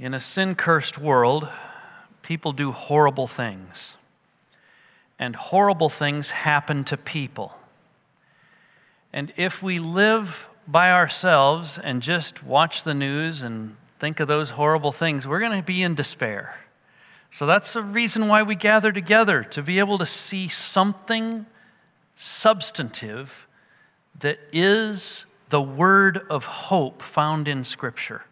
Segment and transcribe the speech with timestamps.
[0.00, 1.46] In a sin cursed world,
[2.22, 3.92] people do horrible things.
[5.18, 7.54] And horrible things happen to people.
[9.12, 14.50] And if we live by ourselves and just watch the news and think of those
[14.50, 16.58] horrible things, we're going to be in despair.
[17.30, 21.44] So that's the reason why we gather together to be able to see something
[22.16, 23.46] substantive
[24.18, 28.24] that is the word of hope found in Scripture.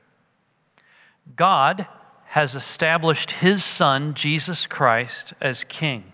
[1.36, 1.86] God
[2.26, 6.12] has established his Son, Jesus Christ, as King,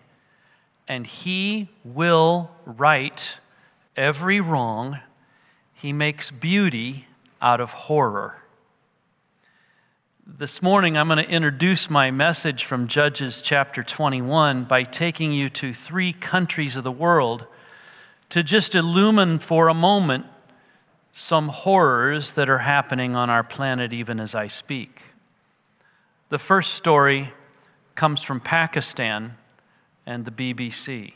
[0.86, 3.34] and he will right
[3.96, 5.00] every wrong.
[5.72, 7.06] He makes beauty
[7.42, 8.42] out of horror.
[10.26, 15.50] This morning, I'm going to introduce my message from Judges chapter 21 by taking you
[15.50, 17.44] to three countries of the world
[18.30, 20.24] to just illumine for a moment
[21.16, 25.00] some horrors that are happening on our planet even as I speak.
[26.28, 27.32] The first story
[27.94, 29.36] comes from Pakistan
[30.04, 31.14] and the BBC.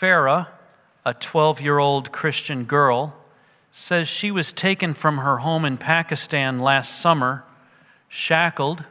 [0.00, 0.48] Farah,
[1.04, 3.14] a 12 year old Christian girl,
[3.70, 7.44] says she was taken from her home in Pakistan last summer,
[8.08, 8.84] shackled,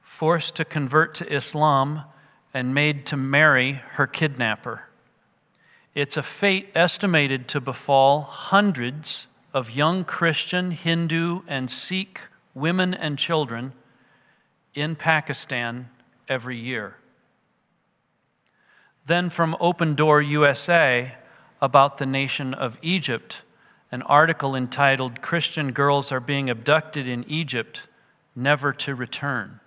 [0.00, 2.02] forced to convert to Islam,
[2.54, 4.87] and made to marry her kidnapper.
[5.98, 12.20] It's a fate estimated to befall hundreds of young Christian, Hindu, and Sikh
[12.54, 13.72] women and children
[14.76, 15.88] in Pakistan
[16.28, 16.98] every year.
[19.06, 21.16] Then from Open Door USA
[21.60, 23.38] about the nation of Egypt,
[23.90, 27.88] an article entitled Christian Girls Are Being Abducted in Egypt,
[28.36, 29.58] Never to Return.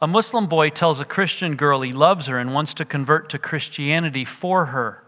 [0.00, 3.38] A Muslim boy tells a Christian girl he loves her and wants to convert to
[3.38, 5.02] Christianity for her.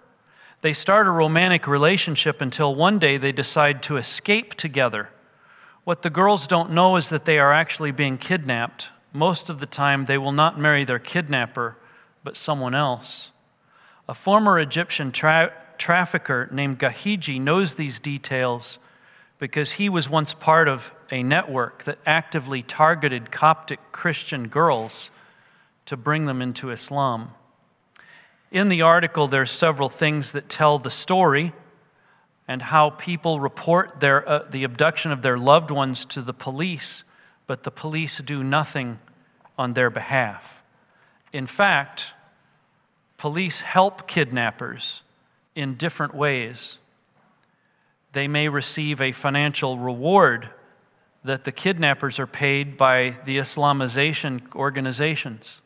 [0.62, 5.10] They start a romantic relationship until one day they decide to escape together.
[5.84, 8.88] What the girls don't know is that they are actually being kidnapped.
[9.12, 11.76] Most of the time, they will not marry their kidnapper,
[12.24, 13.30] but someone else.
[14.08, 18.78] A former Egyptian tra- trafficker named Gahiji knows these details
[19.38, 25.10] because he was once part of a network that actively targeted Coptic Christian girls
[25.86, 27.30] to bring them into Islam.
[28.50, 31.52] In the article, there are several things that tell the story
[32.46, 37.04] and how people report their, uh, the abduction of their loved ones to the police,
[37.46, 38.98] but the police do nothing
[39.58, 40.62] on their behalf.
[41.32, 42.12] In fact,
[43.18, 45.02] police help kidnappers
[45.54, 46.78] in different ways.
[48.12, 50.50] They may receive a financial reward
[51.24, 55.60] that the kidnappers are paid by the Islamization organizations.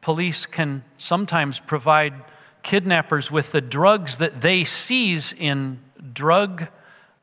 [0.00, 2.14] Police can sometimes provide
[2.62, 5.80] kidnappers with the drugs that they seize in
[6.12, 6.68] drug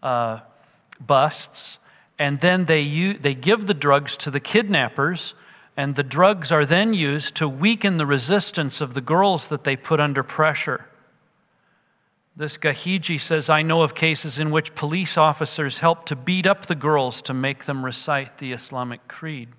[0.03, 0.39] uh,
[0.99, 1.77] busts,
[2.19, 5.33] and then they, use, they give the drugs to the kidnappers,
[5.77, 9.75] and the drugs are then used to weaken the resistance of the girls that they
[9.75, 10.87] put under pressure.
[12.35, 16.65] This Gahiji says, I know of cases in which police officers help to beat up
[16.65, 19.49] the girls to make them recite the Islamic creed.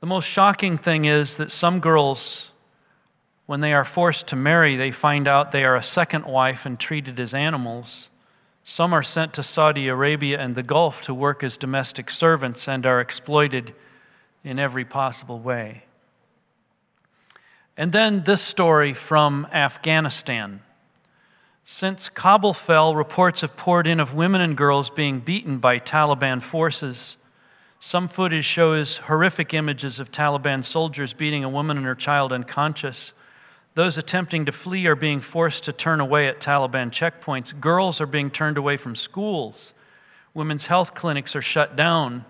[0.00, 2.50] The most shocking thing is that some girls,
[3.46, 6.78] when they are forced to marry, they find out they are a second wife and
[6.78, 8.08] treated as animals.
[8.62, 12.84] Some are sent to Saudi Arabia and the Gulf to work as domestic servants and
[12.84, 13.74] are exploited
[14.44, 15.85] in every possible way.
[17.76, 20.62] And then this story from Afghanistan.
[21.66, 26.42] Since Kabul fell, reports have poured in of women and girls being beaten by Taliban
[26.42, 27.16] forces.
[27.80, 33.12] Some footage shows horrific images of Taliban soldiers beating a woman and her child unconscious.
[33.74, 37.58] Those attempting to flee are being forced to turn away at Taliban checkpoints.
[37.60, 39.74] Girls are being turned away from schools.
[40.32, 42.24] Women's health clinics are shut down.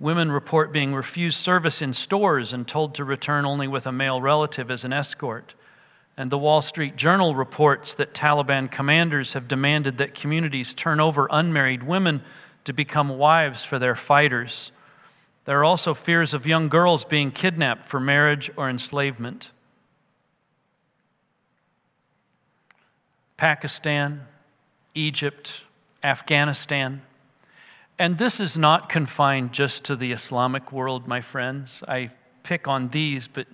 [0.00, 4.20] Women report being refused service in stores and told to return only with a male
[4.20, 5.52] relative as an escort.
[6.16, 11.28] And the Wall Street Journal reports that Taliban commanders have demanded that communities turn over
[11.30, 12.22] unmarried women
[12.64, 14.72] to become wives for their fighters.
[15.44, 19.50] There are also fears of young girls being kidnapped for marriage or enslavement.
[23.36, 24.26] Pakistan,
[24.94, 25.52] Egypt,
[26.02, 27.02] Afghanistan,
[28.00, 31.82] and this is not confined just to the Islamic world, my friends.
[31.86, 32.10] I
[32.42, 33.46] pick on these, but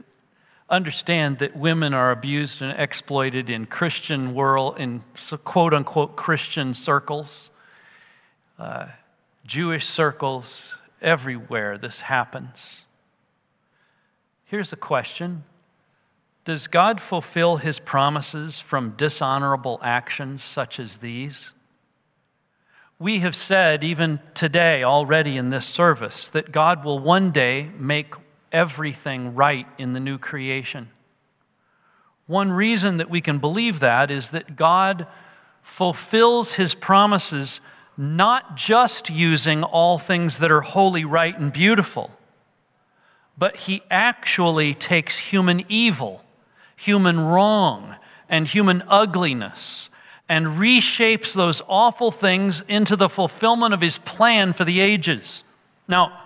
[0.70, 5.02] understand that women are abused and exploited in Christian world, in
[5.42, 7.50] quote unquote Christian circles,
[8.56, 8.86] uh,
[9.44, 12.82] Jewish circles, everywhere this happens.
[14.44, 15.42] Here's a question
[16.44, 21.50] Does God fulfill his promises from dishonorable actions such as these?
[22.98, 28.14] We have said, even today, already in this service, that God will one day make
[28.50, 30.88] everything right in the new creation.
[32.26, 35.06] One reason that we can believe that is that God
[35.62, 37.60] fulfills his promises
[37.98, 42.10] not just using all things that are holy, right, and beautiful,
[43.36, 46.24] but he actually takes human evil,
[46.76, 47.96] human wrong,
[48.28, 49.90] and human ugliness
[50.28, 55.44] and reshapes those awful things into the fulfillment of his plan for the ages.
[55.86, 56.22] Now,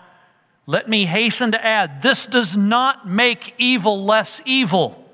[0.66, 5.04] let me hasten to add this does not make evil less evil,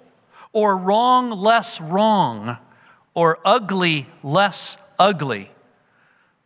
[0.53, 2.59] or wrong less wrong,
[3.15, 5.51] or ugly less ugly,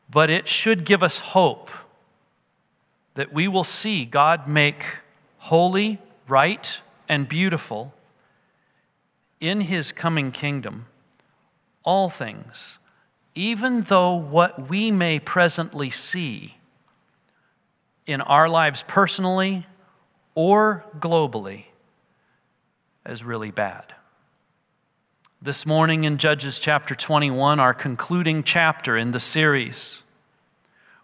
[0.09, 1.71] but it should give us hope
[3.15, 4.85] that we will see God make
[5.39, 5.99] holy,
[6.29, 6.79] right,
[7.09, 7.93] and beautiful
[9.41, 10.87] in his coming kingdom
[11.91, 12.79] all things,
[13.35, 16.57] even though what we may presently see
[18.07, 19.67] in our lives personally
[20.37, 21.65] or globally
[23.05, 23.93] is really bad.
[25.43, 30.05] This morning in Judges chapter 21, our concluding chapter in the series,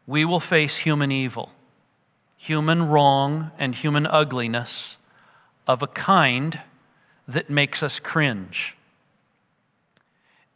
[0.06, 1.50] we will face human evil,
[2.36, 4.98] human wrong, and human ugliness
[5.66, 6.60] of a kind
[7.26, 8.76] that makes us cringe.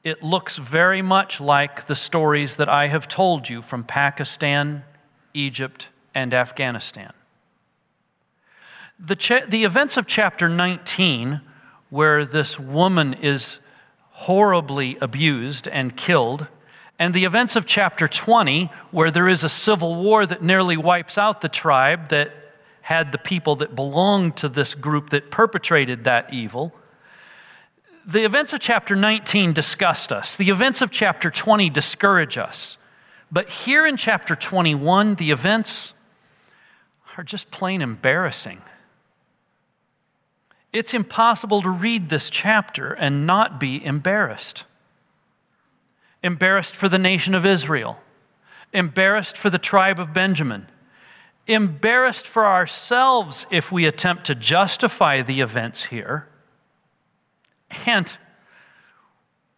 [0.03, 4.85] It looks very much like the stories that I have told you from Pakistan,
[5.35, 7.13] Egypt, and Afghanistan.
[8.99, 11.43] The, cha- the events of chapter 19,
[11.91, 13.59] where this woman is
[14.11, 16.47] horribly abused and killed,
[16.99, 21.19] and the events of chapter 20, where there is a civil war that nearly wipes
[21.19, 22.33] out the tribe that
[22.83, 26.75] had the people that belonged to this group that perpetrated that evil.
[28.07, 30.37] The events of chapter 19 disgust us.
[30.37, 32.77] The events of chapter 20 discourage us.
[33.31, 35.93] But here in chapter 21, the events
[37.17, 38.63] are just plain embarrassing.
[40.73, 44.65] It's impossible to read this chapter and not be embarrassed.
[46.23, 48.01] Embarrassed for the nation of Israel,
[48.73, 50.69] embarrassed for the tribe of Benjamin,
[51.47, 56.30] embarrassed for ourselves if we attempt to justify the events here.
[57.87, 58.17] And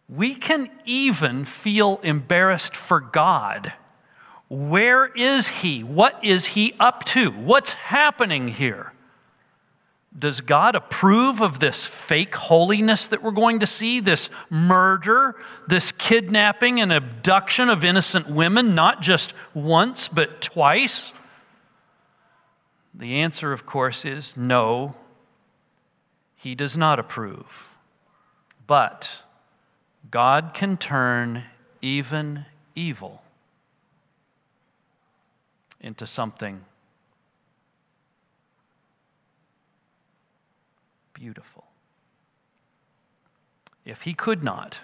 [0.07, 3.73] we can even feel embarrassed for God
[4.53, 5.83] where is he?
[5.83, 7.31] What is he up to?
[7.31, 8.93] What's happening here?
[10.17, 13.99] Does God approve of this fake holiness that we're going to see?
[13.99, 15.35] This murder,
[15.67, 21.13] this kidnapping and abduction of innocent women, not just once, but twice?
[22.93, 24.93] The answer, of course, is no,
[26.35, 27.69] he does not approve.
[28.65, 29.11] But
[30.09, 31.43] God can turn
[31.81, 32.45] even
[32.75, 33.21] evil
[35.81, 36.63] into something
[41.13, 41.65] beautiful.
[43.85, 44.79] If he could not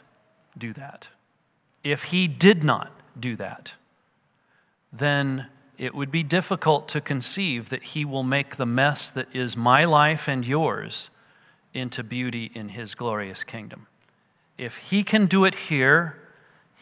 [0.58, 1.08] do that,
[1.84, 3.74] if he did not do that,
[4.92, 5.48] then
[5.78, 9.86] it would be difficult to conceive that he will make the mess that is my
[9.86, 11.10] life and yours
[11.74, 13.88] into beauty in his glorious kingdom.
[14.58, 16.18] If he can do it here,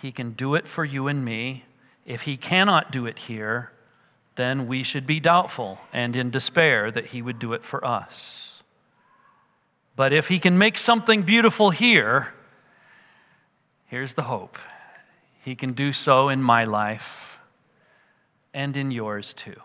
[0.01, 1.65] he can do it for you and me.
[2.05, 3.71] If he cannot do it here,
[4.35, 8.61] then we should be doubtful and in despair that he would do it for us.
[9.95, 12.33] But if he can make something beautiful here,
[13.87, 14.57] here's the hope.
[15.43, 17.39] He can do so in my life
[18.53, 19.55] and in yours too.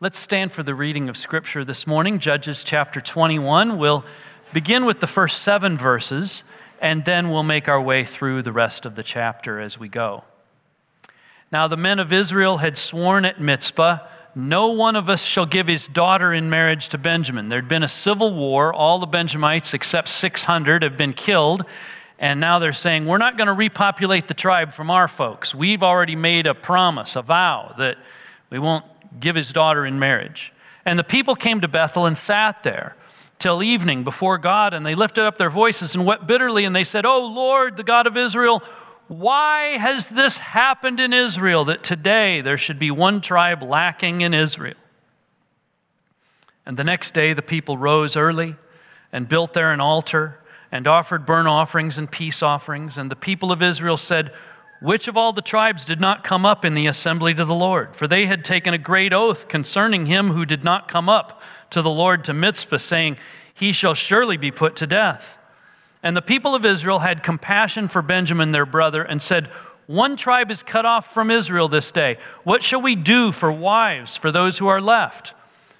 [0.00, 3.78] Let's stand for the reading of Scripture this morning, Judges chapter 21.
[3.78, 4.04] We'll
[4.52, 6.44] begin with the first seven verses,
[6.80, 10.22] and then we'll make our way through the rest of the chapter as we go.
[11.50, 13.98] Now the men of Israel had sworn at Mizpah,
[14.36, 17.48] No one of us shall give his daughter in marriage to Benjamin.
[17.48, 18.72] There'd been a civil war.
[18.72, 21.64] All the Benjamites, except 600, have been killed.
[22.20, 25.56] And now they're saying, We're not going to repopulate the tribe from our folks.
[25.56, 27.98] We've already made a promise, a vow, that
[28.48, 28.84] we won't
[29.18, 30.52] give his daughter in marriage.
[30.84, 32.96] And the people came to Bethel and sat there
[33.38, 36.84] till evening before God, and they lifted up their voices and wept bitterly, and they
[36.84, 38.62] said, Oh Lord, the God of Israel,
[39.06, 44.34] why has this happened in Israel that today there should be one tribe lacking in
[44.34, 44.76] Israel?
[46.66, 48.56] And the next day the people rose early
[49.10, 52.98] and built there an altar and offered burnt offerings and peace offerings.
[52.98, 54.32] And the people of Israel said,
[54.80, 57.96] Which of all the tribes did not come up in the assembly to the Lord?
[57.96, 61.82] For they had taken a great oath concerning him who did not come up to
[61.82, 63.16] the Lord to Mizpah, saying,
[63.52, 65.36] He shall surely be put to death.
[66.00, 69.48] And the people of Israel had compassion for Benjamin, their brother, and said,
[69.88, 72.16] One tribe is cut off from Israel this day.
[72.44, 75.34] What shall we do for wives for those who are left?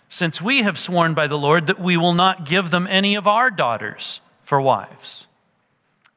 [0.08, 3.28] Since we have sworn by the Lord that we will not give them any of
[3.28, 5.26] our daughters for wives.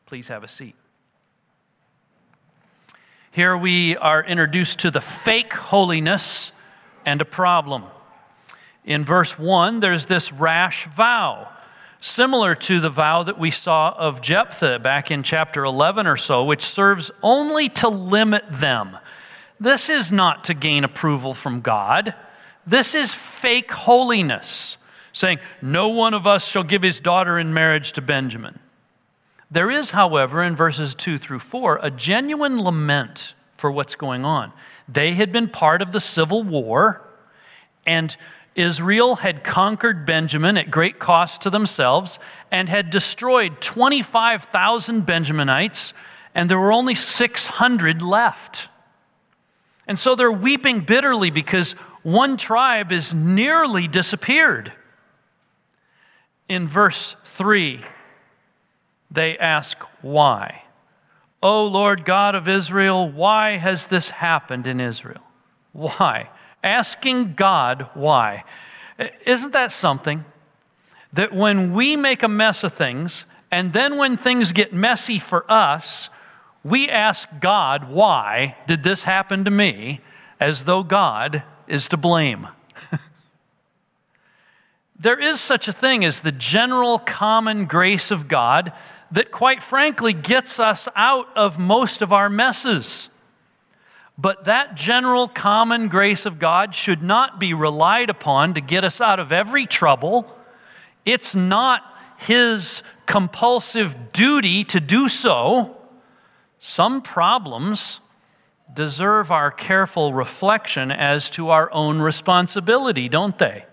[0.07, 0.75] Please have a seat.
[3.33, 6.51] Here we are introduced to the fake holiness
[7.05, 7.85] and a problem.
[8.83, 11.47] In verse 1, there's this rash vow
[12.01, 16.43] similar to the vow that we saw of Jephthah back in chapter 11 or so,
[16.43, 18.97] which serves only to limit them.
[19.61, 22.13] This is not to gain approval from God.
[22.67, 24.75] This is fake holiness,
[25.13, 28.59] saying, No one of us shall give his daughter in marriage to Benjamin.
[29.51, 34.53] There is, however, in verses 2 through 4, a genuine lament for what's going on.
[34.88, 37.01] They had been part of the civil war,
[37.86, 38.15] and
[38.55, 42.17] Israel had conquered Benjamin at great cost to themselves
[42.50, 45.91] and had destroyed 25,000 Benjaminites,
[46.34, 48.70] and there were only 600 left.
[49.86, 54.72] And so they're weeping bitterly because one tribe is nearly disappeared.
[56.48, 57.81] In verse 3,
[59.12, 60.63] they ask, Why?
[61.44, 65.22] O Lord God of Israel, why has this happened in Israel?
[65.74, 66.30] Why?
[66.63, 68.44] asking God why.
[69.25, 70.25] Isn't that something?
[71.13, 75.50] That when we make a mess of things, and then when things get messy for
[75.51, 76.10] us,
[76.63, 80.00] we ask God, why did this happen to me,
[80.39, 82.48] as though God is to blame.
[85.00, 88.72] there is such a thing as the general common grace of God
[89.12, 93.10] that, quite frankly, gets us out of most of our messes.
[94.18, 99.01] But that general common grace of God should not be relied upon to get us
[99.01, 100.27] out of every trouble.
[101.06, 101.84] It's not
[102.18, 105.75] His compulsive duty to do so.
[106.60, 108.00] Some problems
[108.74, 113.65] deserve our careful reflection as to our own responsibility, don't they?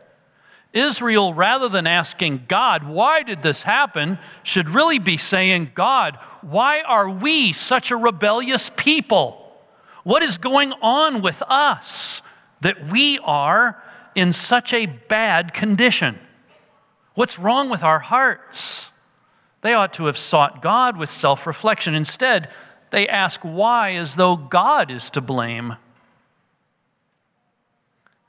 [0.72, 6.82] Israel, rather than asking God, why did this happen, should really be saying, God, why
[6.82, 9.56] are we such a rebellious people?
[10.04, 12.20] What is going on with us
[12.60, 13.82] that we are
[14.14, 16.18] in such a bad condition?
[17.14, 18.90] What's wrong with our hearts?
[19.62, 21.94] They ought to have sought God with self reflection.
[21.94, 22.48] Instead,
[22.90, 25.76] they ask why as though God is to blame.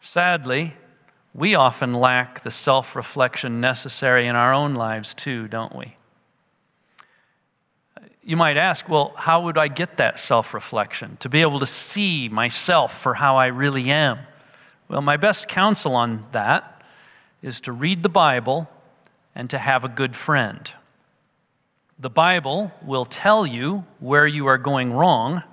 [0.02, 0.74] Sadly,
[1.40, 5.96] we often lack the self reflection necessary in our own lives too, don't we?
[8.22, 11.16] You might ask, well, how would I get that self reflection?
[11.22, 14.20] To be able to see myself for how I really am?
[14.90, 16.84] Well, my best counsel on that
[17.42, 18.70] is to read the Bible
[19.34, 20.70] and to have a good friend.
[21.98, 25.44] The Bible will tell you where you are going wrong,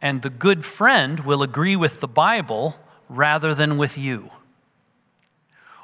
[0.00, 2.76] and the good friend will agree with the Bible
[3.08, 4.30] rather than with you.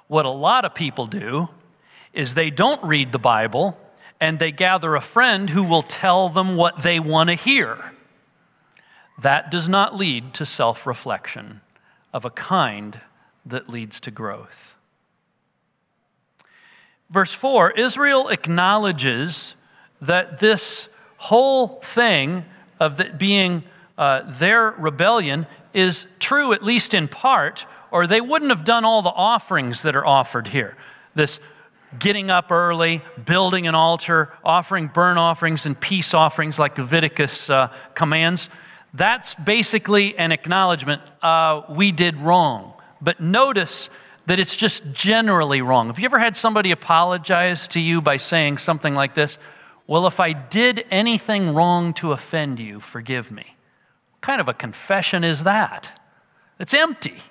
[0.08, 1.48] What a lot of people do
[2.12, 3.78] is they don't read the Bible
[4.20, 7.92] and they gather a friend who will tell them what they want to hear.
[9.20, 11.60] That does not lead to self reflection
[12.12, 13.00] of a kind
[13.46, 14.74] that leads to growth.
[17.10, 19.54] Verse 4 Israel acknowledges
[20.00, 22.44] that this whole thing
[22.80, 23.62] of being
[23.96, 29.02] uh, their rebellion is true, at least in part, or they wouldn't have done all
[29.02, 30.76] the offerings that are offered here.
[31.14, 31.38] This
[31.96, 37.72] getting up early, building an altar, offering burnt offerings and peace offerings like Leviticus uh,
[37.94, 38.50] commands.
[38.94, 42.74] That's basically an acknowledgement uh, we did wrong.
[43.00, 43.88] But notice
[44.26, 45.86] that it's just generally wrong.
[45.86, 49.38] Have you ever had somebody apologize to you by saying something like this?
[49.86, 53.54] Well, if I did anything wrong to offend you, forgive me.
[54.14, 56.00] What kind of a confession is that?
[56.58, 57.22] It's empty.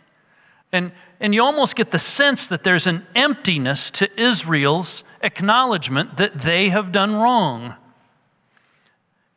[0.73, 6.41] And, and you almost get the sense that there's an emptiness to Israel's acknowledgement that
[6.41, 7.75] they have done wrong.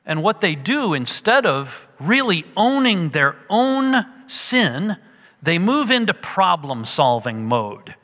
[0.07, 4.97] And what they do, instead of really owning their own sin,
[5.43, 7.95] they move into problem solving mode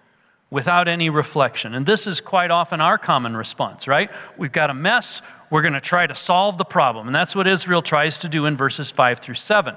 [0.51, 1.75] without any reflection.
[1.75, 4.11] And this is quite often our common response, right?
[4.37, 7.07] We've got a mess, we're going to try to solve the problem.
[7.07, 9.75] And that's what Israel tries to do in verses 5 through 7.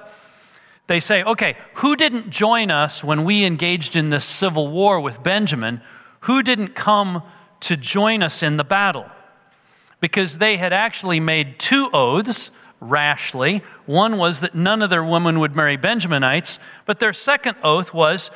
[0.88, 5.24] They say, okay, who didn't join us when we engaged in this civil war with
[5.24, 5.82] Benjamin?
[6.22, 7.24] Who didn't come
[7.62, 9.10] to join us in the battle?
[10.00, 13.64] Because they had actually made two oaths rashly.
[13.86, 18.30] One was that none of their women would marry Benjaminites, but their second oath was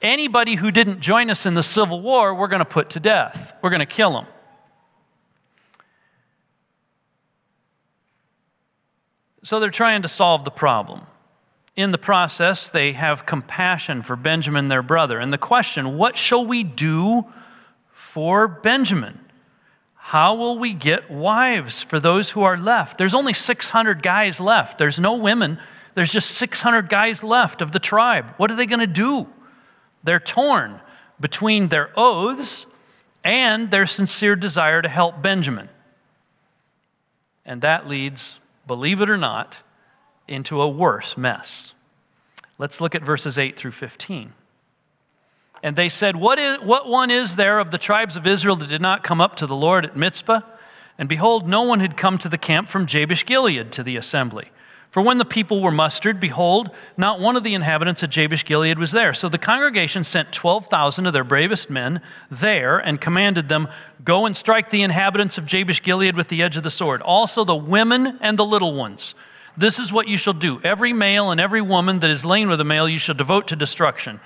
[0.00, 3.52] anybody who didn't join us in the civil war, we're going to put to death,
[3.62, 4.26] we're going to kill them.
[9.42, 11.02] So they're trying to solve the problem.
[11.76, 15.18] In the process, they have compassion for Benjamin, their brother.
[15.18, 17.26] And the question, what shall we do
[17.92, 19.20] for Benjamin?
[19.94, 22.96] How will we get wives for those who are left?
[22.96, 24.78] There's only 600 guys left.
[24.78, 25.58] There's no women.
[25.94, 28.26] There's just 600 guys left of the tribe.
[28.38, 29.26] What are they going to do?
[30.02, 30.80] They're torn
[31.20, 32.64] between their oaths
[33.24, 35.68] and their sincere desire to help Benjamin.
[37.44, 39.56] And that leads, believe it or not,
[40.28, 41.72] into a worse mess.
[42.58, 44.32] Let's look at verses 8 through 15.
[45.62, 48.68] And they said, what, is, what one is there of the tribes of Israel that
[48.68, 50.40] did not come up to the Lord at Mizpah?
[50.98, 54.50] And behold, no one had come to the camp from Jabesh Gilead to the assembly.
[54.90, 58.78] For when the people were mustered, behold, not one of the inhabitants of Jabesh Gilead
[58.78, 59.12] was there.
[59.12, 63.68] So the congregation sent 12,000 of their bravest men there and commanded them,
[64.04, 67.44] Go and strike the inhabitants of Jabesh Gilead with the edge of the sword, also
[67.44, 69.14] the women and the little ones.
[69.56, 70.60] This is what you shall do.
[70.62, 73.56] Every male and every woman that is lain with a male you shall devote to
[73.56, 74.20] destruction.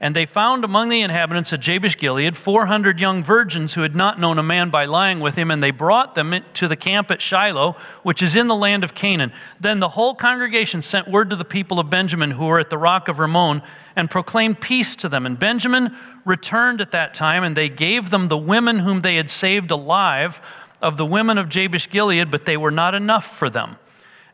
[0.00, 4.20] And they found among the inhabitants of Jabesh Gilead 400 young virgins who had not
[4.20, 7.20] known a man by lying with him, and they brought them to the camp at
[7.20, 9.32] Shiloh, which is in the land of Canaan.
[9.58, 12.78] Then the whole congregation sent word to the people of Benjamin who were at the
[12.78, 13.60] rock of Rimmon
[13.96, 15.26] and proclaimed peace to them.
[15.26, 19.30] And Benjamin returned at that time, and they gave them the women whom they had
[19.30, 20.40] saved alive
[20.80, 23.78] of the women of Jabesh Gilead, but they were not enough for them.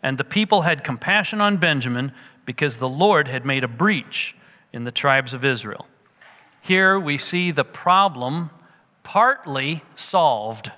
[0.04, 2.12] And the people had compassion on Benjamin
[2.44, 4.36] because the Lord had made a breach
[4.70, 5.88] in the tribes of Israel.
[6.60, 8.50] Here we see the problem
[9.02, 10.70] partly solved.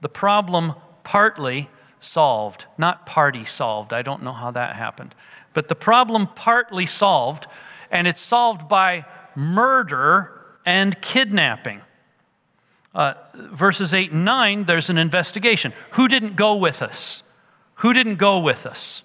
[0.00, 0.74] The problem
[1.04, 3.92] partly solved, not party solved.
[3.92, 5.14] I don't know how that happened.
[5.52, 7.46] But the problem partly solved,
[7.88, 10.32] and it's solved by murder
[10.66, 11.82] and kidnapping.
[12.92, 15.72] Uh, verses 8 and 9, there's an investigation.
[15.92, 17.23] Who didn't go with us?
[17.76, 19.02] Who didn't go with us?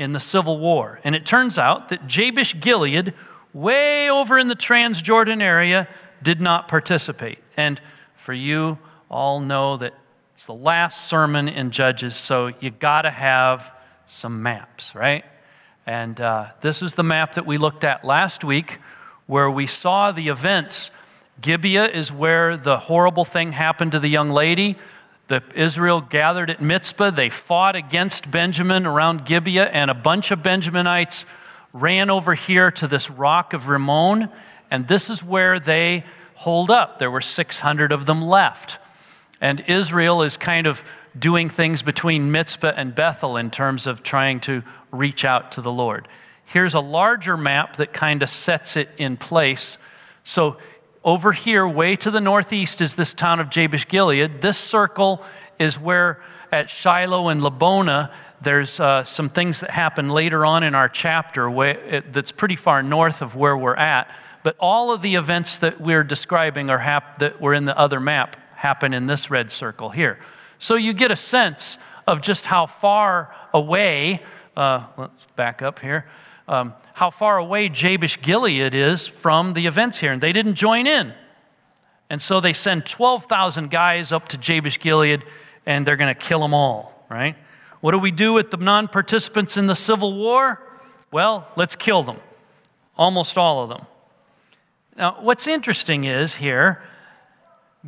[0.00, 0.98] in the Civil War.
[1.04, 3.12] And it turns out that Jabesh Gilead,
[3.52, 5.86] way over in the Transjordan area,
[6.22, 7.38] did not participate.
[7.54, 7.78] And
[8.16, 8.78] for you
[9.10, 9.92] all know that
[10.32, 13.70] it's the last sermon in Judges, so you got to have
[14.06, 15.22] some maps, right?
[15.84, 18.78] And uh, this is the map that we looked at last week
[19.26, 20.90] where we saw the events.
[21.42, 24.78] Gibeah is where the horrible thing happened to the young lady.
[25.30, 27.12] The Israel gathered at Mizpah.
[27.12, 31.24] They fought against Benjamin around Gibeah, and a bunch of Benjaminites
[31.72, 34.28] ran over here to this rock of Rimmon,
[34.72, 36.98] and this is where they hold up.
[36.98, 38.78] There were 600 of them left.
[39.40, 40.82] And Israel is kind of
[41.16, 45.70] doing things between Mizpah and Bethel in terms of trying to reach out to the
[45.70, 46.08] Lord.
[46.44, 49.78] Here's a larger map that kind of sets it in place.
[50.24, 50.56] So
[51.04, 54.42] over here, way to the northeast, is this town of Jabesh Gilead.
[54.42, 55.24] This circle
[55.58, 60.74] is where at Shiloh and Lebonah, there's uh, some things that happen later on in
[60.74, 64.10] our chapter it, that's pretty far north of where we're at.
[64.42, 68.00] But all of the events that we're describing are hap- that were in the other
[68.00, 70.18] map happen in this red circle here.
[70.58, 74.22] So you get a sense of just how far away,
[74.56, 76.06] uh, let's back up here,
[76.50, 80.88] um, how far away Jabesh Gilead is from the events here, and they didn't join
[80.88, 81.14] in.
[82.10, 85.22] And so they send 12,000 guys up to Jabesh Gilead,
[85.64, 87.36] and they're going to kill them all, right?
[87.80, 90.60] What do we do with the non participants in the Civil War?
[91.12, 92.18] Well, let's kill them,
[92.98, 93.86] almost all of them.
[94.96, 96.82] Now, what's interesting is here,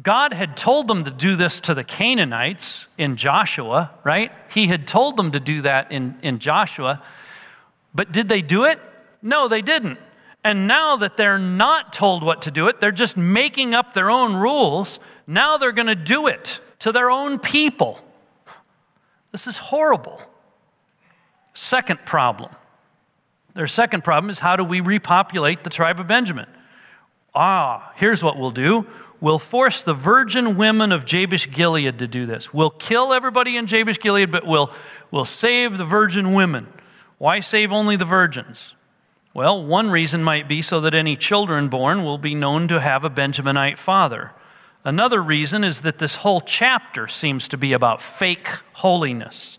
[0.01, 4.31] God had told them to do this to the Canaanites in Joshua, right?
[4.55, 7.03] He had told them to do that in, in Joshua.
[7.95, 8.81] But did they do it?
[9.21, 9.99] No, they didn't.
[10.45, 14.11] And now that they're not told what to do it, they're just making up their
[14.11, 14.99] own rules.
[15.27, 18.01] Now they're going to do it to their own people.
[19.31, 20.21] This is horrible.
[21.55, 22.51] Second problem.
[23.55, 26.47] Their second problem is how do we repopulate the tribe of Benjamin?
[27.35, 28.87] Ah, here's what we'll do.
[29.21, 32.53] We'll force the virgin women of Jabesh Gilead to do this.
[32.53, 34.73] We'll kill everybody in Jabesh Gilead, but we'll,
[35.13, 36.67] we'll save the virgin women.
[37.23, 38.75] Why save only the virgins?
[39.33, 43.05] Well, one reason might be so that any children born will be known to have
[43.05, 44.33] a Benjaminite father.
[44.85, 49.59] Another reason is that this whole chapter seems to be about fake holiness.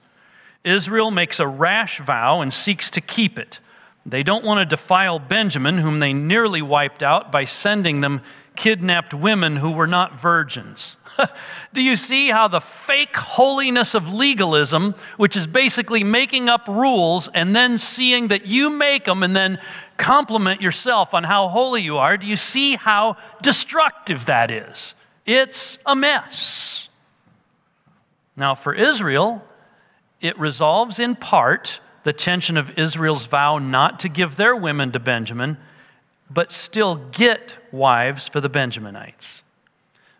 [0.65, 3.61] Israel makes a rash vow and seeks to keep it.
[4.05, 8.19] They don't want to defile Benjamin, whom they nearly wiped out by sending them
[8.55, 10.95] kidnapped women who were not virgins.
[11.73, 17.29] Do you see how the fake holiness of legalism, which is basically making up rules
[17.33, 19.59] and then seeing that you make them and then
[19.97, 24.93] compliment yourself on how holy you are, do you see how destructive that is?
[25.25, 26.89] It's a mess.
[28.35, 29.43] Now, for Israel,
[30.19, 34.99] it resolves in part the tension of Israel's vow not to give their women to
[34.99, 35.57] Benjamin,
[36.33, 39.41] but still get wives for the Benjaminites.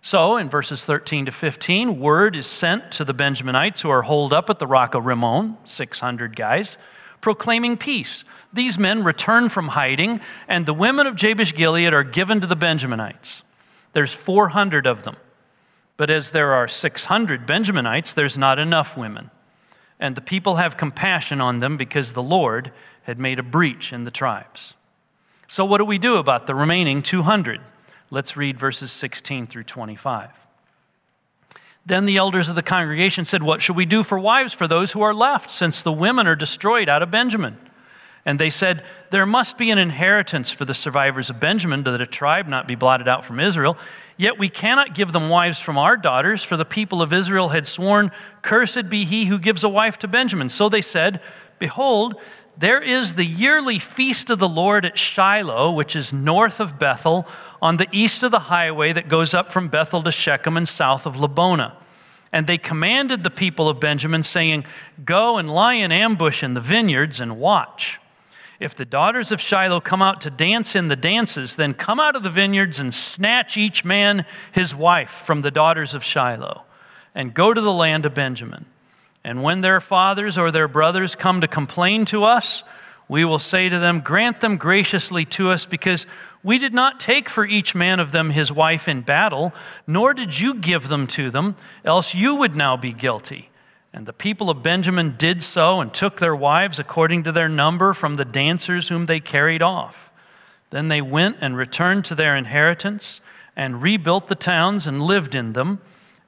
[0.02, 4.34] So, in verses 13 to 15, word is sent to the Benjaminites who are holed
[4.34, 6.78] up at the rock of Rimmon, 600 guys,
[7.22, 8.26] proclaiming peace.
[8.52, 12.58] These men return from hiding, and the women of Jabesh Gilead are given to the
[12.58, 13.44] Benjaminites.
[13.94, 15.16] There's 400 of them.
[15.96, 19.32] But as there are 600 Benjaminites, there's not enough women.
[20.00, 22.74] And the people have compassion on them because the Lord
[23.04, 24.74] had made a breach in the tribes.
[25.54, 27.62] So, what do we do about the remaining 200?
[28.10, 30.32] Let's read verses 16 through 25.
[31.86, 34.94] Then the elders of the congregation said, What shall we do for wives for those
[34.94, 37.60] who are left, since the women are destroyed out of Benjamin?
[38.26, 42.08] And they said, There must be an inheritance for the survivors of Benjamin, that a
[42.08, 43.78] tribe not be blotted out from Israel.
[44.18, 47.68] Yet we cannot give them wives from our daughters, for the people of Israel had
[47.68, 48.10] sworn,
[48.42, 50.50] Cursed be he who gives a wife to Benjamin.
[50.50, 51.22] So they said,
[51.60, 52.20] Behold,
[52.58, 57.28] there is the yearly feast of the Lord at Shiloh, which is north of Bethel,
[57.62, 61.06] on the east of the highway that goes up from Bethel to Shechem and south
[61.06, 61.74] of Lebonah.
[62.32, 64.66] And they commanded the people of Benjamin, saying,
[65.04, 68.00] Go and lie in ambush in the vineyards and watch.
[68.60, 72.16] If the daughters of Shiloh come out to dance in the dances, then come out
[72.16, 76.64] of the vineyards and snatch each man his wife from the daughters of Shiloh,
[77.14, 78.66] and go to the land of Benjamin.
[79.24, 82.64] And when their fathers or their brothers come to complain to us,
[83.08, 86.06] we will say to them, Grant them graciously to us, because
[86.44, 89.54] we did not take for each man of them his wife in battle,
[89.88, 91.56] nor did you give them to them,
[91.86, 93.50] else you would now be guilty.
[93.94, 97.94] And the people of Benjamin did so and took their wives according to their number
[97.94, 100.10] from the dancers whom they carried off.
[100.72, 103.22] Then they went and returned to their inheritance
[103.56, 105.80] and rebuilt the towns and lived in them.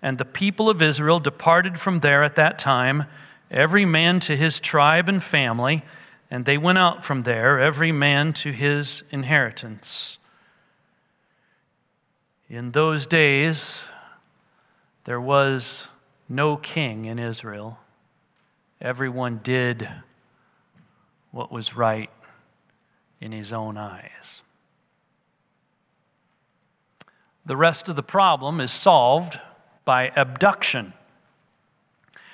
[0.02, 3.06] And the people of Israel departed from there at that time,
[3.50, 5.84] every man to his tribe and family,
[6.30, 10.18] and they went out from there, every man to his inheritance.
[12.50, 13.78] In those days,
[15.06, 15.88] there was
[16.28, 17.80] no king in Israel.
[18.82, 19.90] Everyone did
[21.32, 22.10] what was right
[23.22, 24.42] in his own eyes.
[27.46, 29.40] The rest of the problem is solved
[29.86, 30.94] by abduction.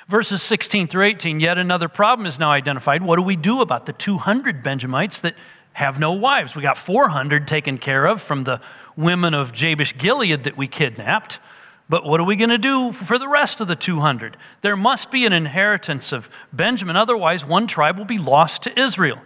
[0.07, 3.01] Verses 16 through 18, yet another problem is now identified.
[3.01, 5.35] What do we do about the 200 Benjamites that
[5.73, 6.55] have no wives?
[6.55, 8.59] We got 400 taken care of from the
[8.97, 11.39] women of Jabesh Gilead that we kidnapped.
[11.87, 14.37] But what are we going to do for the rest of the 200?
[14.61, 19.21] There must be an inheritance of Benjamin, otherwise, one tribe will be lost to Israel.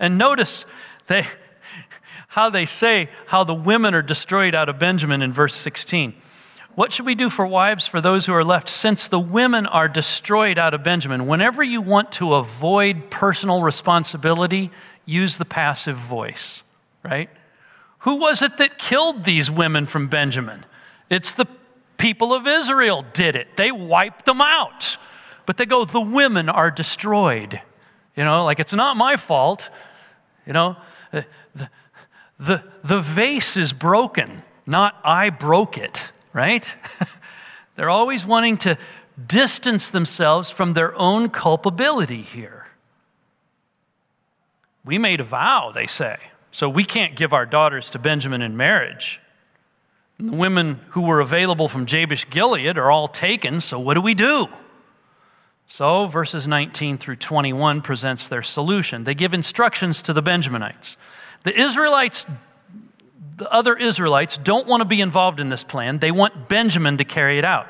[0.00, 0.64] And notice
[1.06, 1.26] they,
[2.28, 6.14] how they say how the women are destroyed out of Benjamin in verse 16.
[6.78, 9.88] What should we do for wives for those who are left since the women are
[9.88, 11.26] destroyed out of Benjamin?
[11.26, 14.70] Whenever you want to avoid personal responsibility,
[15.04, 16.62] use the passive voice,
[17.02, 17.30] right?
[18.02, 20.64] Who was it that killed these women from Benjamin?
[21.10, 21.46] It's the
[21.96, 23.56] people of Israel did it.
[23.56, 24.98] They wiped them out.
[25.46, 27.60] But they go, the women are destroyed.
[28.14, 29.68] You know, like it's not my fault.
[30.46, 30.76] You know,
[31.10, 31.26] the,
[32.38, 36.76] the, the vase is broken, not I broke it right?
[37.76, 38.78] They're always wanting to
[39.26, 42.68] distance themselves from their own culpability here.
[44.84, 46.16] We made a vow, they say,
[46.52, 49.20] so we can't give our daughters to Benjamin in marriage.
[50.16, 54.00] And the women who were available from Jabesh Gilead are all taken, so what do
[54.00, 54.46] we do?
[55.66, 59.02] So, verses 19 through 21 presents their solution.
[59.02, 60.94] They give instructions to the Benjaminites.
[61.42, 62.26] The Israelites
[63.36, 65.98] the other Israelites don't want to be involved in this plan.
[65.98, 67.66] They want Benjamin to carry it out.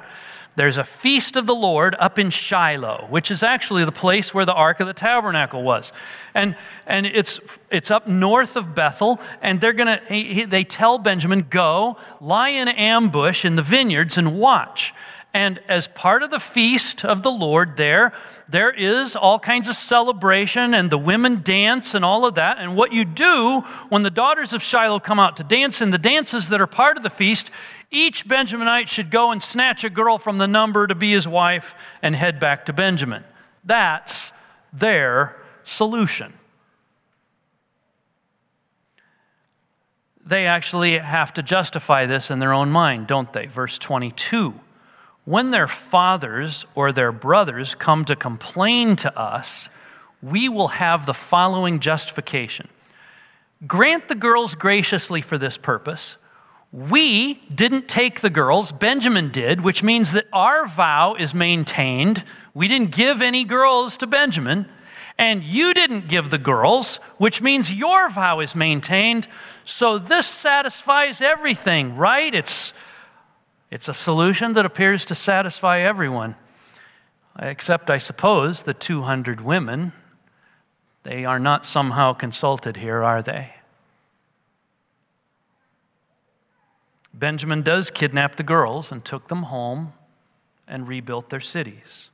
[0.57, 4.45] There's a feast of the Lord up in Shiloh, which is actually the place where
[4.45, 5.93] the Ark of the Tabernacle was.
[6.35, 7.39] And, and it's,
[7.71, 13.45] it's up north of Bethel, and they're gonna, they tell Benjamin, go, lie in ambush
[13.45, 14.93] in the vineyards and watch.
[15.39, 18.13] And as part of the feast of the Lord there,
[18.49, 22.59] there is all kinds of celebration and the women dance and all of that.
[22.59, 25.97] And what you do when the daughters of Shiloh come out to dance in the
[25.97, 27.53] dances that are part of the feast,
[27.93, 31.77] each Benjaminite should go and snatch a girl from the number to be his wife
[32.03, 33.23] and head back to Benjamin.
[33.63, 34.33] That's
[34.73, 36.33] their solution.
[40.27, 43.47] They actually have to justify this in their own mind, don't they?
[43.47, 44.63] Verse 22
[45.29, 49.69] when their fathers or their brothers come to complain to us,
[50.23, 52.67] we will have the following justification
[53.67, 56.17] Grant the girls graciously for this purpose.
[56.73, 62.23] We didn't take the girls, Benjamin did, which means that our vow is maintained.
[62.55, 64.67] We didn't give any girls to Benjamin,
[65.19, 69.27] and you didn't give the girls, which means your vow is maintained.
[69.65, 72.33] So this satisfies everything, right?
[72.33, 72.73] It's,
[73.71, 76.37] it's a solution that appears to satisfy everyone,
[77.39, 79.93] except, I suppose, the 200 women.
[81.03, 83.53] They are not somehow consulted here, are they?
[87.13, 89.93] Benjamin does kidnap the girls and took them home
[90.67, 92.09] and rebuilt their cities.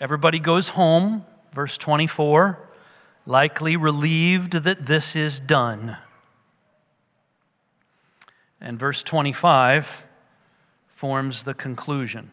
[0.00, 2.58] Everybody goes home, verse 24,
[3.26, 5.96] likely relieved that this is done.
[8.60, 10.03] And verse 25
[10.94, 12.30] forms the conclusion.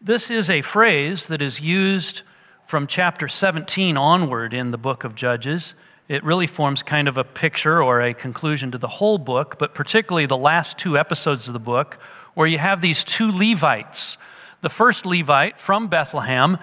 [0.00, 2.22] This is a phrase that is used
[2.66, 5.74] from chapter 17 onward in the book of Judges
[6.12, 9.72] it really forms kind of a picture or a conclusion to the whole book, but
[9.72, 11.98] particularly the last two episodes of the book,
[12.34, 14.18] where you have these two Levites.
[14.60, 16.58] The first Levite from Bethlehem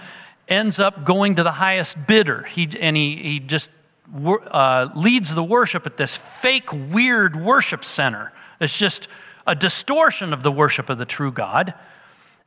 [0.47, 3.71] ends up going to the highest bidder, he, and he, he just
[4.23, 8.31] uh, leads the worship at this fake, weird worship center.
[8.59, 9.07] It's just
[9.49, 11.73] a distortion of the worship of the true God.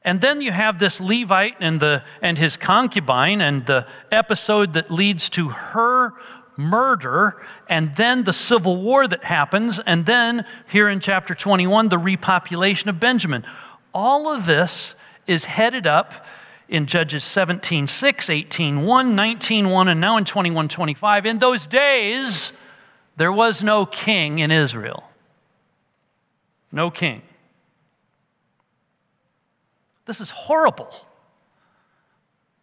[0.05, 4.89] And then you have this Levite and, the, and his concubine, and the episode that
[4.89, 6.15] leads to her
[6.57, 11.97] murder, and then the civil war that happens, and then here in chapter 21, the
[11.97, 13.45] repopulation of Benjamin.
[13.93, 14.95] All of this
[15.27, 16.25] is headed up
[16.69, 21.27] in Judges 17 6, 18 1, 19 1, and now in 21 25.
[21.27, 22.53] In those days,
[23.17, 25.05] there was no king in Israel.
[26.73, 27.23] No king.
[30.07, 31.07] This is horrible.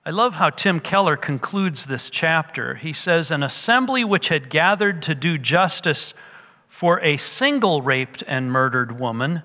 [0.06, 2.76] I love how Tim Keller concludes this chapter.
[2.76, 6.14] He says, An assembly which had gathered to do justice
[6.68, 9.44] for a single raped and murdered woman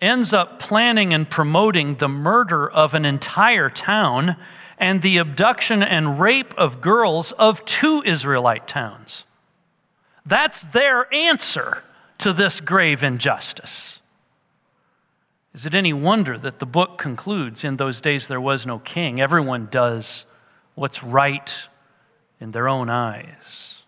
[0.00, 4.36] ends up planning and promoting the murder of an entire town
[4.78, 9.24] and the abduction and rape of girls of two Israelite towns.
[10.26, 11.82] That's their answer
[12.18, 14.00] to this grave injustice.
[15.54, 19.20] Is it any wonder that the book concludes in those days there was no king?
[19.20, 20.24] Everyone does
[20.74, 21.54] what's right
[22.40, 23.78] in their own eyes.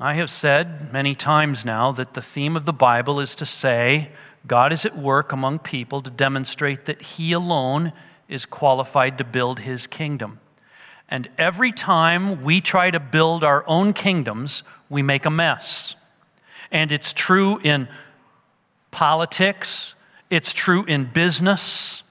[0.00, 4.10] I have said many times now that the theme of the Bible is to say
[4.44, 7.92] God is at work among people to demonstrate that He alone
[8.28, 10.40] is qualified to build His kingdom.
[11.08, 15.94] And every time we try to build our own kingdoms, we make a mess.
[16.72, 17.88] And it's true in
[18.90, 19.93] politics,
[20.30, 22.02] it's true in business.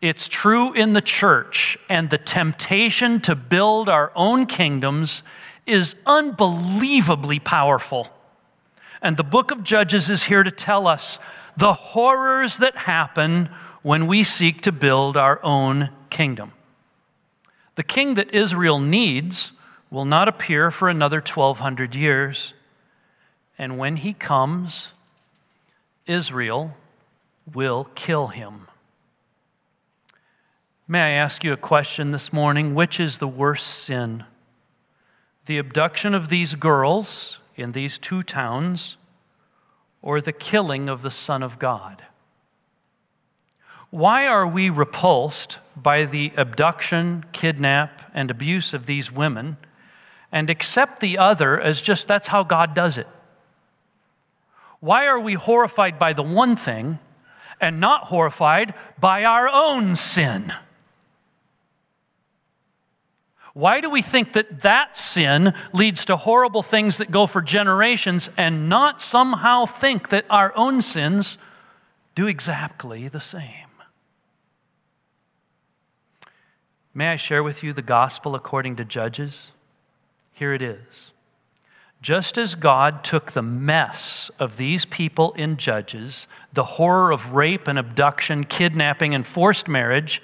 [0.00, 1.78] It's true in the church.
[1.88, 5.22] And the temptation to build our own kingdoms
[5.66, 8.08] is unbelievably powerful.
[9.02, 11.18] And the book of Judges is here to tell us
[11.56, 13.48] the horrors that happen
[13.82, 16.52] when we seek to build our own kingdom.
[17.76, 19.52] The king that Israel needs
[19.90, 22.54] will not appear for another 1,200 years.
[23.58, 24.88] And when he comes,
[26.06, 26.76] Israel
[27.54, 28.68] will kill him.
[30.86, 32.74] May I ask you a question this morning?
[32.74, 34.24] Which is the worst sin?
[35.46, 38.96] The abduction of these girls in these two towns,
[40.02, 42.02] or the killing of the Son of God?
[43.90, 49.56] Why are we repulsed by the abduction, kidnap, and abuse of these women
[50.32, 53.08] and accept the other as just that's how God does it?
[54.78, 57.00] Why are we horrified by the one thing
[57.60, 60.52] and not horrified by our own sin.
[63.52, 68.30] Why do we think that that sin leads to horrible things that go for generations
[68.36, 71.36] and not somehow think that our own sins
[72.14, 73.66] do exactly the same?
[76.94, 79.50] May I share with you the gospel according to Judges?
[80.32, 81.09] Here it is.
[82.02, 87.68] Just as God took the mess of these people in Judges, the horror of rape
[87.68, 90.22] and abduction, kidnapping, and forced marriage,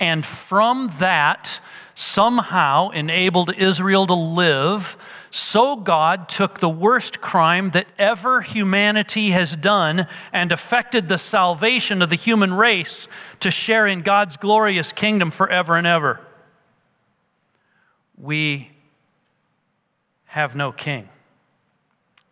[0.00, 1.60] and from that
[1.94, 4.96] somehow enabled Israel to live,
[5.30, 12.02] so God took the worst crime that ever humanity has done and affected the salvation
[12.02, 13.06] of the human race
[13.40, 16.20] to share in God's glorious kingdom forever and ever.
[18.18, 18.72] We
[20.26, 21.08] have no king.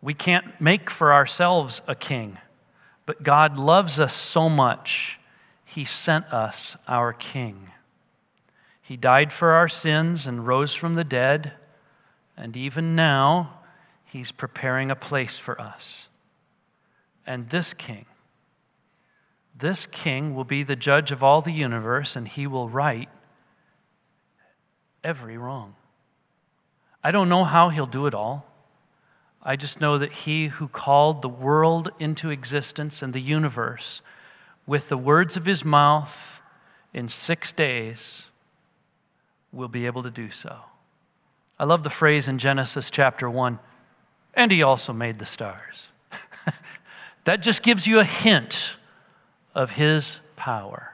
[0.01, 2.37] We can't make for ourselves a king,
[3.05, 5.19] but God loves us so much,
[5.63, 7.69] He sent us our king.
[8.81, 11.53] He died for our sins and rose from the dead,
[12.35, 13.59] and even now,
[14.03, 16.07] He's preparing a place for us.
[17.25, 18.05] And this king,
[19.57, 23.07] this king will be the judge of all the universe, and he will right
[25.03, 25.75] every wrong.
[27.03, 28.50] I don't know how he'll do it all.
[29.43, 34.01] I just know that he who called the world into existence and the universe
[34.67, 36.39] with the words of his mouth
[36.93, 38.23] in six days
[39.51, 40.57] will be able to do so.
[41.59, 43.59] I love the phrase in Genesis chapter 1
[44.33, 45.87] and he also made the stars.
[47.23, 48.71] that just gives you a hint
[49.53, 50.93] of his power.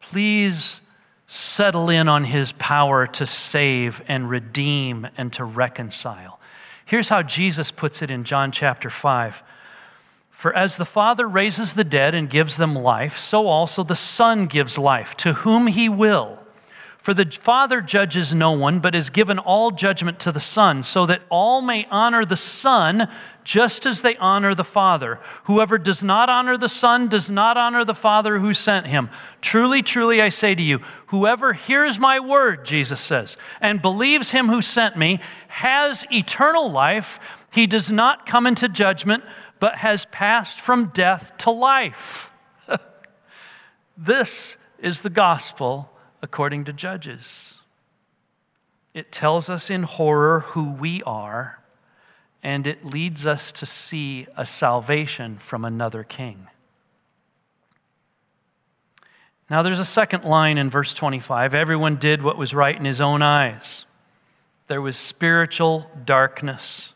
[0.00, 0.80] Please
[1.26, 6.38] settle in on his power to save and redeem and to reconcile.
[6.92, 9.42] Here's how Jesus puts it in John chapter 5.
[10.30, 14.44] For as the Father raises the dead and gives them life, so also the Son
[14.44, 16.38] gives life to whom he will.
[17.02, 21.04] For the Father judges no one, but has given all judgment to the Son, so
[21.06, 23.08] that all may honor the Son
[23.42, 25.18] just as they honor the Father.
[25.44, 29.10] Whoever does not honor the Son does not honor the Father who sent him.
[29.40, 34.46] Truly, truly, I say to you, whoever hears my word, Jesus says, and believes him
[34.46, 37.18] who sent me, has eternal life.
[37.50, 39.24] He does not come into judgment,
[39.58, 42.30] but has passed from death to life.
[43.96, 45.91] this is the gospel
[46.22, 47.54] according to Judges.
[48.94, 51.60] It tells us in horror who we are,
[52.42, 56.48] and it leads us to see a salvation from another king.
[59.50, 63.00] Now, there's a second line in verse 25 everyone did what was right in his
[63.00, 63.84] own eyes.
[64.66, 66.94] There was spiritual darkness.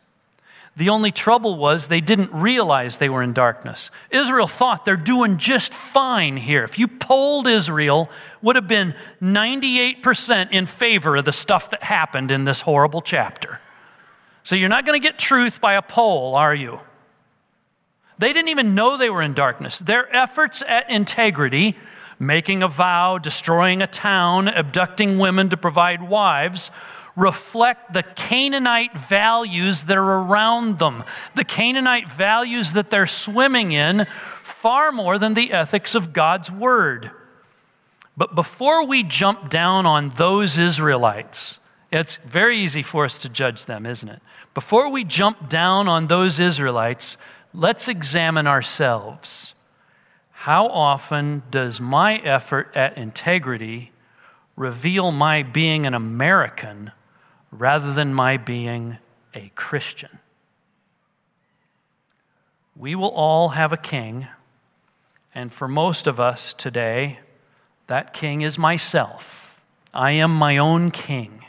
[0.76, 3.90] The only trouble was they didn't realize they were in darkness.
[4.10, 6.64] Israel thought they're doing just fine here.
[6.64, 8.10] If you polled Israel,
[8.42, 13.58] would have been 98% in favor of the stuff that happened in this horrible chapter.
[14.42, 16.80] So you're not going to get truth by a poll, are you?
[18.18, 19.78] They didn't even know they were in darkness.
[19.78, 21.76] Their efforts at integrity,
[22.18, 26.70] making a vow, destroying a town, abducting women to provide wives,
[27.16, 31.02] reflect the Canaanite values that are around them,
[31.34, 34.06] the Canaanite values that they're swimming in,
[34.44, 37.10] far more than the ethics of God's word.
[38.16, 41.58] But before we jump down on those Israelites,
[41.90, 44.20] it's very easy for us to judge them, isn't it?
[44.54, 47.16] Before we jump down on those Israelites,
[47.54, 49.54] let's examine ourselves.
[50.30, 53.92] How often does my effort at integrity
[54.56, 56.92] reveal my being an American
[57.58, 58.98] rather than my being
[59.34, 60.18] a Christian.
[62.74, 64.26] We will all have a king,
[65.34, 67.20] and for most of us today,
[67.86, 69.62] that king is myself.
[69.94, 71.44] I am my own king.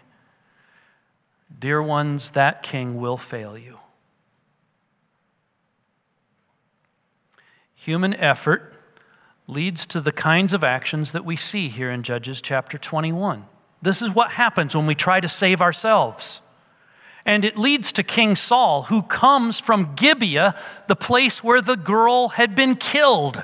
[1.59, 3.79] Dear ones, that king will fail you.
[7.75, 8.73] Human effort
[9.47, 13.45] leads to the kinds of actions that we see here in Judges chapter 21.
[13.81, 16.41] This is what happens when we try to save ourselves.
[17.25, 20.55] And it leads to King Saul, who comes from Gibeah,
[20.87, 23.43] the place where the girl had been killed.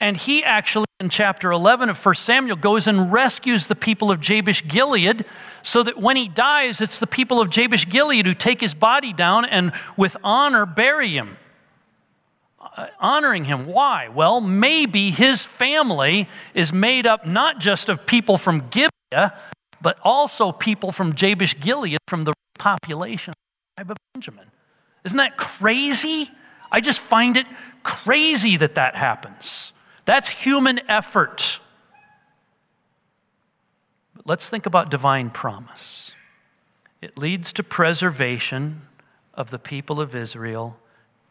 [0.00, 4.20] And he actually, in chapter 11 of 1 Samuel, goes and rescues the people of
[4.20, 5.24] Jabesh Gilead
[5.62, 9.12] so that when he dies, it's the people of Jabesh Gilead who take his body
[9.12, 11.36] down and with honor bury him.
[12.74, 13.66] Uh, honoring him.
[13.66, 14.08] Why?
[14.08, 19.34] Well, maybe his family is made up not just of people from Gibeah
[19.82, 23.34] but also people from Jabesh Gilead from the population
[23.78, 24.46] of Benjamin.
[25.04, 26.30] Isn't that crazy?
[26.70, 27.46] I just find it
[27.82, 29.72] crazy that that happens.
[30.04, 31.58] That's human effort.
[34.14, 36.12] But let's think about divine promise.
[37.00, 38.82] It leads to preservation
[39.34, 40.78] of the people of Israel,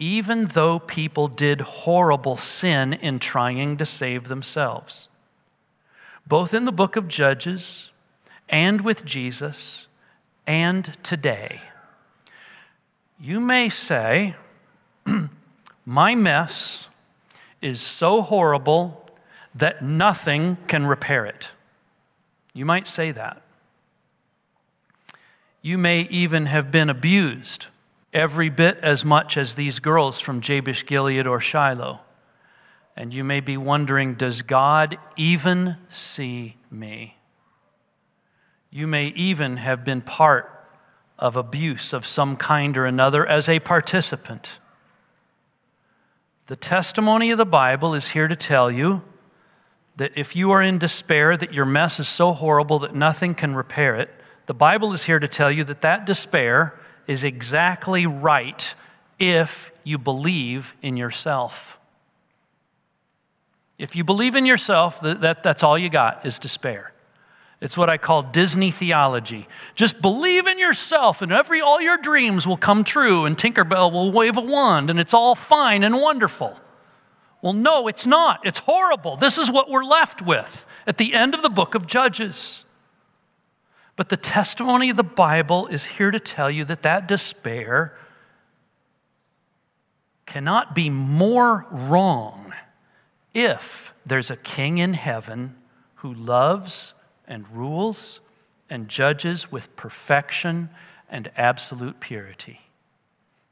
[0.02, 5.08] even though people did horrible sin in trying to save themselves
[6.26, 7.90] both in the book of Judges
[8.48, 9.88] and with Jesus
[10.48, 11.60] and today.
[13.20, 14.36] You may say,
[15.86, 16.86] My mess
[17.62, 19.10] is so horrible
[19.54, 21.50] that nothing can repair it.
[22.54, 23.42] You might say that.
[25.62, 27.68] You may even have been abused
[28.14, 32.02] every bit as much as these girls from Jabesh Gilead or Shiloh.
[32.96, 37.18] And you may be wondering, does God even see me?
[38.70, 40.50] You may even have been part
[41.18, 44.60] of abuse of some kind or another as a participant.
[46.48, 49.04] The testimony of the Bible is here to tell you
[49.96, 53.56] that if you are in despair, that your mess is so horrible that nothing can
[53.56, 54.10] repair it,
[54.48, 56.78] the Bible is here to tell you that that despair
[57.12, 58.74] is exactly right
[59.20, 61.78] if you believe in yourself.
[63.78, 66.94] If you believe in yourself, that, that, that's all you got is despair.
[67.60, 69.50] It's what I call Disney theology.
[69.76, 74.14] Just believe in yourself, and every all your dreams will come true, and Tinkerbell will
[74.14, 76.58] wave a wand, and it's all fine and wonderful.
[77.42, 78.46] Well, no, it's not.
[78.46, 79.18] It's horrible.
[79.18, 82.64] This is what we're left with at the end of the book of Judges.
[84.02, 87.96] But the testimony of the Bible is here to tell you that that despair
[90.26, 92.52] cannot be more wrong
[93.36, 95.56] if there's a king in heaven
[95.98, 96.94] who loves
[97.28, 98.22] and rules
[98.72, 100.72] and judges with perfection
[101.08, 102.62] and absolute purity.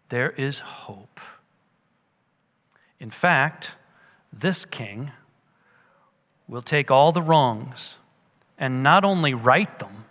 [0.10, 1.20] There is hope.
[3.00, 3.74] In fact,
[4.34, 5.12] this king
[6.48, 7.98] will take all the wrongs
[8.58, 10.06] and not only right them,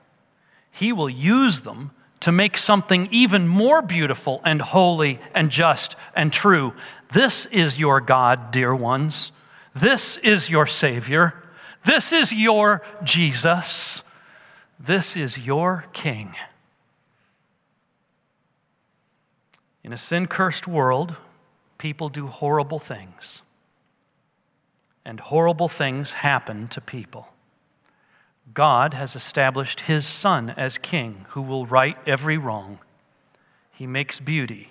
[0.78, 6.32] he will use them to make something even more beautiful and holy and just and
[6.32, 6.72] true.
[7.12, 9.32] This is your God, dear ones.
[9.74, 11.34] This is your Savior.
[11.84, 14.02] This is your Jesus.
[14.78, 16.36] This is your King.
[19.82, 21.16] In a sin cursed world,
[21.76, 23.42] people do horrible things.
[25.04, 27.28] And horrible things happen to people.
[28.54, 32.78] God has established his Son as King who will right every wrong.
[33.70, 34.70] He makes beauty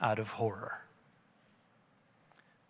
[0.00, 0.82] out of horror.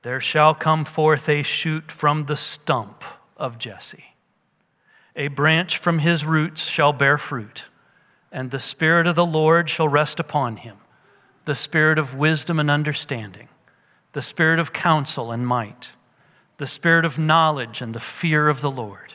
[0.03, 3.05] There shall come forth a shoot from the stump
[3.37, 4.15] of Jesse.
[5.15, 7.65] A branch from his roots shall bear fruit,
[8.31, 10.79] and the Spirit of the Lord shall rest upon him
[11.45, 13.49] the Spirit of wisdom and understanding,
[14.13, 15.89] the Spirit of counsel and might,
[16.59, 19.15] the Spirit of knowledge and the fear of the Lord.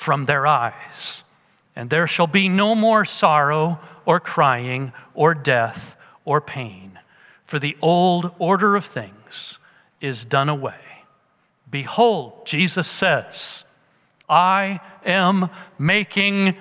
[0.00, 1.24] from their eyes.
[1.76, 5.94] And there shall be no more sorrow or crying or death
[6.24, 6.98] or pain,
[7.44, 9.58] for the old order of things
[10.00, 11.04] is done away.
[11.70, 13.64] Behold, Jesus says,
[14.26, 16.56] I am making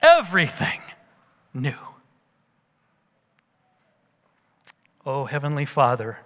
[0.00, 0.80] everything
[1.52, 1.74] new.
[5.04, 6.20] Oh, Heavenly Father,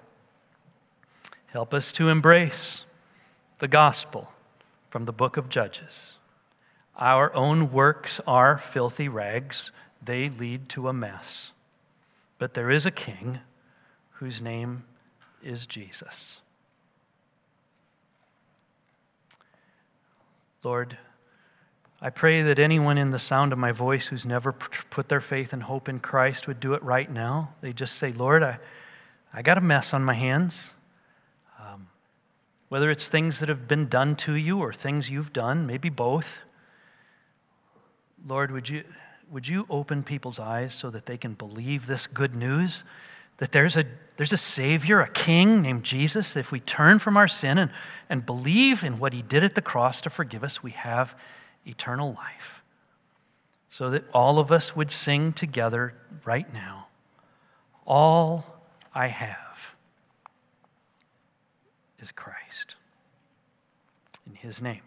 [1.46, 2.84] help us to embrace
[3.58, 4.30] the gospel
[4.88, 6.14] from the book of Judges.
[6.96, 9.72] Our own works are filthy rags,
[10.02, 11.50] they lead to a mess.
[12.38, 13.40] But there is a king
[14.12, 14.84] whose name
[15.42, 16.38] is Jesus.
[20.62, 20.96] Lord,
[22.00, 25.52] I pray that anyone in the sound of my voice who's never put their faith
[25.52, 27.54] and hope in Christ would do it right now.
[27.60, 28.58] They just say, Lord, I,
[29.32, 30.70] I got a mess on my hands.
[31.58, 31.88] Um,
[32.68, 36.40] whether it's things that have been done to you or things you've done, maybe both.
[38.26, 38.84] Lord, would you,
[39.30, 42.82] would you open people's eyes so that they can believe this good news?
[43.38, 43.84] that there's a,
[44.16, 46.36] there's a Savior, a King named Jesus.
[46.36, 47.70] If we turn from our sin and,
[48.08, 51.16] and believe in what He did at the cross to forgive us, we have
[51.66, 52.62] eternal life.
[53.70, 55.94] So that all of us would sing together
[56.24, 56.86] right now
[57.86, 58.46] All
[58.94, 59.74] I have
[61.98, 62.76] is Christ.
[64.26, 64.82] In His name.